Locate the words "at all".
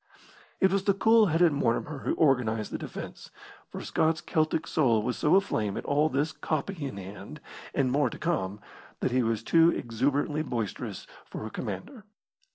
5.77-6.09